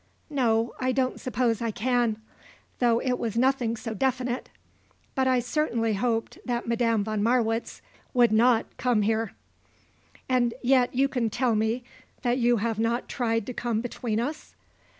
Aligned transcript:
"No; 0.31 0.73
I 0.79 0.91
don't 0.91 1.19
suppose 1.21 1.61
I 1.61 1.69
can, 1.69 2.19
though 2.79 2.99
it 2.99 3.19
was 3.19 3.37
nothing 3.37 3.77
so 3.77 3.93
definite. 3.93 4.49
But 5.13 5.27
I 5.27 5.39
certainly 5.39 5.93
hoped 5.93 6.39
that 6.43 6.67
Madame 6.67 7.03
von 7.03 7.21
Marwitz 7.21 7.83
would 8.11 8.31
not 8.31 8.65
come 8.77 9.03
here." 9.03 9.33
"And 10.27 10.55
yet 10.63 10.95
you 10.95 11.07
can 11.07 11.29
tell 11.29 11.53
me 11.53 11.83
that 12.23 12.39
you 12.39 12.57
have 12.57 12.79
not 12.79 13.07
tried 13.09 13.45
to 13.45 13.53
come 13.53 13.79
between 13.79 14.19
us." 14.19 14.55